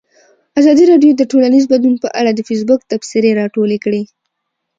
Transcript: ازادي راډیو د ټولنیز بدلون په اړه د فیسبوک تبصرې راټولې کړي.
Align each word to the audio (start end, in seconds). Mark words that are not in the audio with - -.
ازادي 0.59 0.83
راډیو 0.91 1.11
د 1.17 1.21
ټولنیز 1.31 1.63
بدلون 1.71 1.95
په 2.03 2.09
اړه 2.19 2.31
د 2.33 2.39
فیسبوک 2.47 2.81
تبصرې 2.91 3.31
راټولې 3.41 3.77
کړي. 3.83 4.03